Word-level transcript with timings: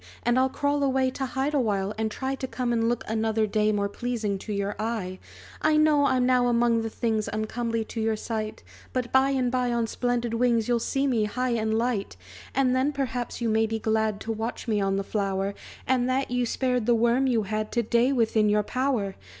and 0.23 0.39
I'll 0.39 0.49
crawl 0.49 0.81
away 0.83 1.11
To 1.11 1.27
hide 1.27 1.53
awhile, 1.53 1.93
and 1.95 2.09
try 2.09 2.33
To 2.33 2.47
come 2.47 2.73
and 2.73 2.89
look, 2.89 3.03
another 3.07 3.45
day, 3.45 3.71
More 3.71 3.87
pleasing 3.87 4.39
to 4.39 4.51
your 4.51 4.75
eye. 4.79 5.19
"I 5.61 5.77
know 5.77 6.07
I'm 6.07 6.25
now 6.25 6.47
among 6.47 6.81
the 6.81 6.89
things 6.89 7.27
Uncomely 7.27 7.85
to 7.85 8.01
your 8.01 8.15
sight; 8.15 8.63
But 8.93 9.11
by 9.11 9.29
and 9.29 9.51
by 9.51 9.71
on 9.71 9.85
splendid 9.85 10.33
wings 10.33 10.67
You'll 10.67 10.79
see 10.79 11.05
me 11.05 11.25
high 11.25 11.49
and 11.51 11.77
light! 11.77 12.17
"And 12.55 12.75
then, 12.75 12.91
perhaps, 12.91 13.41
you 13.41 13.49
may 13.49 13.67
be 13.67 13.77
glad 13.77 14.19
To 14.21 14.31
watch 14.31 14.67
me 14.67 14.81
on 14.81 14.95
the 14.95 15.03
flower; 15.03 15.53
And 15.85 16.09
that 16.09 16.31
you 16.31 16.47
spared 16.47 16.87
the 16.87 16.95
worm 16.95 17.27
you 17.27 17.43
had 17.43 17.71
To 17.73 17.83
day 17.83 18.11
within 18.11 18.49
your 18.49 18.63
power!" 18.63 19.13